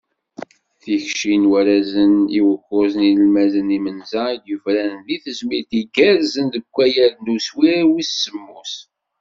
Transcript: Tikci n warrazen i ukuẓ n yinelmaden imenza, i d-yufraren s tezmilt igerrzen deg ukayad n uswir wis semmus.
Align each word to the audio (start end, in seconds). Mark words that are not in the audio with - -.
Tikci 0.81 1.33
n 1.41 1.43
warrazen 1.51 2.13
i 2.37 2.39
ukuẓ 2.53 2.91
n 2.97 3.01
yinelmaden 3.07 3.75
imenza, 3.77 4.23
i 4.31 4.37
d-yufraren 4.43 4.99
s 5.17 5.21
tezmilt 5.23 5.71
igerrzen 5.81 6.47
deg 6.53 6.63
ukayad 6.67 7.15
n 7.19 7.27
uswir 7.35 7.81
wis 7.93 8.11
semmus. 8.23 8.73